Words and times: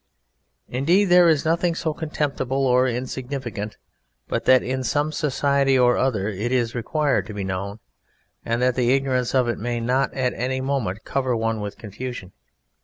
Indeed, 0.67 1.09
there 1.09 1.29
is 1.29 1.45
nothing 1.45 1.75
so 1.75 1.93
contemptible 1.93 2.65
or 2.65 2.87
insignificant 2.87 3.77
but 4.27 4.45
that 4.45 4.63
in 4.63 4.83
some 4.83 5.11
society 5.11 5.77
or 5.77 5.95
other 5.95 6.27
it 6.27 6.51
is 6.51 6.73
required 6.73 7.27
to 7.27 7.35
be 7.35 7.43
known, 7.43 7.77
and 8.43 8.63
that 8.63 8.73
the 8.73 8.95
ignorance 8.95 9.35
of 9.35 9.47
it 9.47 9.59
may 9.59 9.79
not 9.79 10.11
at 10.15 10.33
any 10.33 10.59
moment 10.59 11.05
cover 11.05 11.37
one 11.37 11.61
with 11.61 11.77
confusion. 11.77 12.31